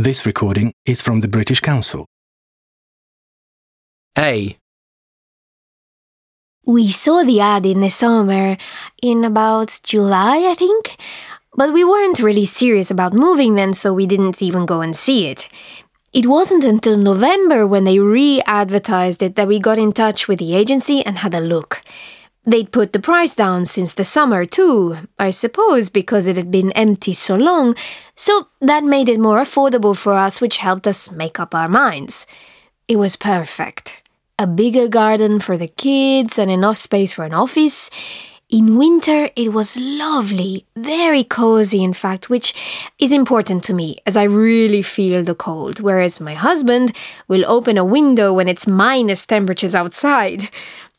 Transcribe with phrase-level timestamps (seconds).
[0.00, 2.06] This recording is from the British Council.
[4.16, 4.56] A.
[6.64, 8.56] We saw the ad in the summer,
[9.02, 10.96] in about July, I think.
[11.56, 15.26] But we weren't really serious about moving then, so we didn't even go and see
[15.26, 15.48] it.
[16.12, 20.38] It wasn't until November when they re advertised it that we got in touch with
[20.38, 21.82] the agency and had a look.
[22.48, 26.72] They'd put the price down since the summer, too, I suppose because it had been
[26.72, 27.74] empty so long,
[28.14, 32.26] so that made it more affordable for us, which helped us make up our minds.
[32.88, 34.00] It was perfect.
[34.38, 37.90] A bigger garden for the kids and enough space for an office.
[38.48, 42.54] In winter, it was lovely, very cozy, in fact, which
[42.98, 46.96] is important to me as I really feel the cold, whereas my husband
[47.28, 50.48] will open a window when it's minus temperatures outside.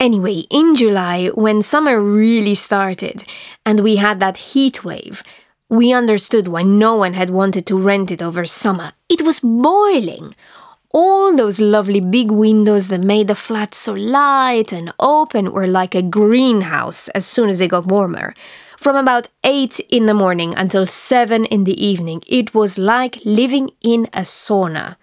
[0.00, 3.22] Anyway, in July, when summer really started
[3.66, 5.22] and we had that heat wave,
[5.68, 8.92] we understood why no one had wanted to rent it over summer.
[9.10, 10.34] It was boiling.
[10.92, 15.94] All those lovely big windows that made the flat so light and open were like
[15.94, 18.34] a greenhouse as soon as it got warmer.
[18.80, 23.70] From about 8 in the morning until 7 in the evening, it was like living
[23.82, 24.96] in a sauna.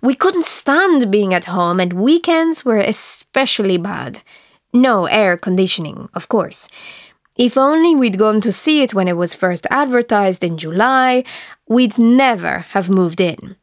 [0.00, 4.22] We couldn't stand being at home, and weekends were especially bad.
[4.72, 6.68] No air conditioning, of course.
[7.36, 11.24] If only we'd gone to see it when it was first advertised in July,
[11.68, 13.56] we'd never have moved in.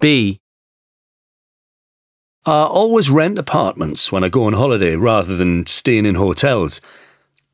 [0.00, 0.40] B.
[2.46, 6.80] I always rent apartments when I go on holiday rather than staying in hotels.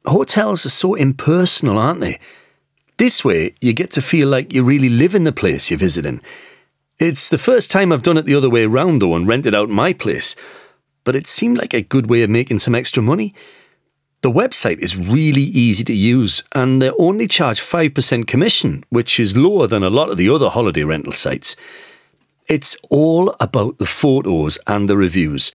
[0.05, 2.21] Hotels are so impersonal, aren't they?
[2.99, 6.21] This way, you get to feel like you really live in the place you're visiting.
[7.01, 9.69] It's the first time I've done it the other way around, though, and rented out
[9.69, 10.37] my place.
[11.05, 13.35] But it seemed like a good way of making some extra money.
[14.23, 19.37] The website is really easy to use, and they only charge 5% commission, which is
[19.37, 21.57] lower than a lot of the other holiday rental sites.
[22.49, 25.53] It's all about the photos and the reviews.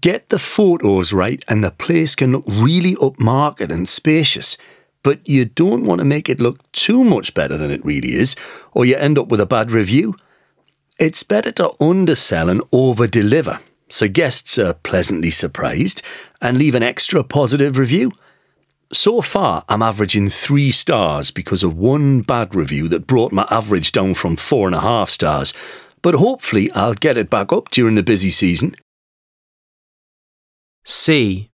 [0.00, 4.56] Get the photos right, and the place can look really upmarket and spacious.
[5.04, 8.34] But you don't want to make it look too much better than it really is,
[8.72, 10.16] or you end up with a bad review.
[10.98, 13.60] It's better to undersell and over deliver,
[13.92, 16.00] so guests are pleasantly surprised
[16.40, 18.10] and leave an extra positive review.
[18.90, 23.92] So far, I'm averaging three stars because of one bad review that brought my average
[23.92, 25.52] down from four and a half stars,
[26.00, 28.74] but hopefully I'll get it back up during the busy season.
[30.84, 31.50] C.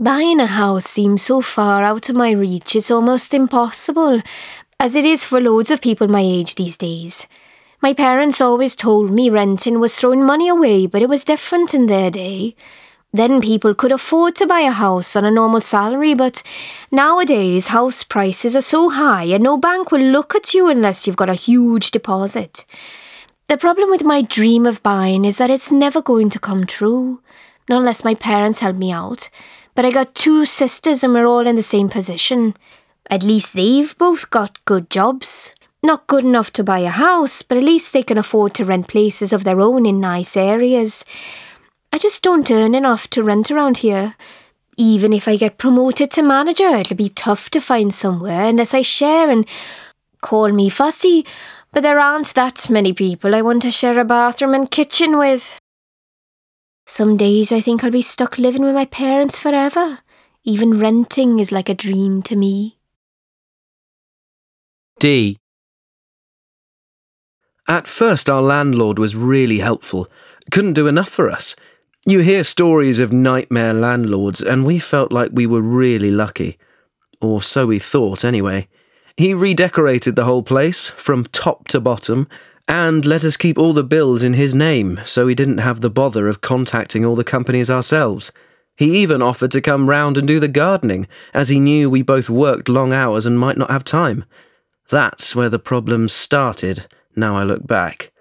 [0.00, 4.22] Buying a house seems so far out of my reach, it's almost impossible,
[4.80, 7.26] as it is for loads of people my age these days.
[7.82, 11.86] My parents always told me renting was throwing money away, but it was different in
[11.86, 12.54] their day.
[13.12, 16.44] Then people could afford to buy a house on a normal salary, but
[16.92, 21.16] nowadays house prices are so high and no bank will look at you unless you've
[21.16, 22.64] got a huge deposit.
[23.48, 27.20] The problem with my dream of buying is that it's never going to come true,
[27.68, 29.28] not unless my parents help me out.
[29.74, 32.54] But I got two sisters and we're all in the same position.
[33.10, 35.52] At least they've both got good jobs.
[35.82, 38.86] Not good enough to buy a house, but at least they can afford to rent
[38.86, 41.04] places of their own in nice areas.
[41.92, 44.14] I just don't earn enough to rent around here.
[44.76, 48.82] Even if I get promoted to manager, it'll be tough to find somewhere unless I
[48.82, 49.46] share and
[50.22, 51.26] call me fussy,
[51.72, 55.58] but there aren't that many people I want to share a bathroom and kitchen with.
[56.86, 59.98] Some days I think I'll be stuck living with my parents forever.
[60.44, 62.78] Even renting is like a dream to me.
[64.98, 65.38] D.
[67.68, 70.08] At first, our landlord was really helpful,
[70.50, 71.54] couldn't do enough for us.
[72.04, 76.58] You hear stories of nightmare landlords, and we felt like we were really lucky.
[77.20, 78.68] Or so we thought, anyway.
[79.16, 82.26] He redecorated the whole place, from top to bottom,
[82.66, 85.90] and let us keep all the bills in his name, so we didn't have the
[85.90, 88.32] bother of contacting all the companies ourselves.
[88.76, 92.28] He even offered to come round and do the gardening, as he knew we both
[92.30, 94.24] worked long hours and might not have time.
[94.90, 96.86] That's where the problems started,
[97.16, 98.12] now I look back.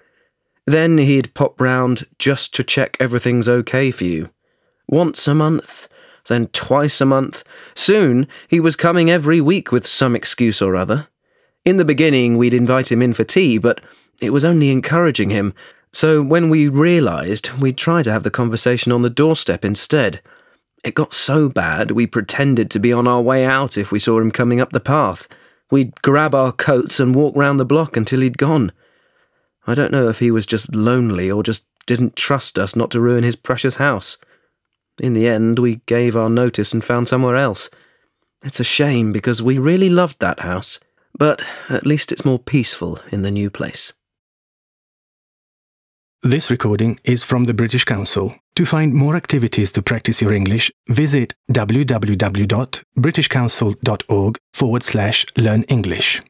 [0.65, 4.29] Then he'd pop round just to check everything's okay for you.
[4.87, 5.87] Once a month,
[6.27, 7.43] then twice a month.
[7.75, 11.07] Soon he was coming every week with some excuse or other.
[11.65, 13.81] In the beginning, we'd invite him in for tea, but
[14.19, 15.53] it was only encouraging him.
[15.91, 20.21] So when we realised, we'd try to have the conversation on the doorstep instead.
[20.83, 24.19] It got so bad we pretended to be on our way out if we saw
[24.19, 25.27] him coming up the path.
[25.71, 28.71] We'd grab our coats and walk round the block until he'd gone.
[29.65, 32.99] I don't know if he was just lonely or just didn't trust us not to
[32.99, 34.17] ruin his precious house.
[34.99, 37.69] In the end, we gave our notice and found somewhere else.
[38.43, 40.79] It's a shame because we really loved that house.
[41.17, 43.93] but at least it's more peaceful in the new place.
[46.23, 48.35] This recording is from the British Council.
[48.53, 56.21] To find more activities to practice your English, visit www.britishcouncil.org forward slash learn English.